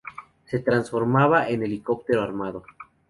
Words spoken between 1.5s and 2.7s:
un Helicóptero armado.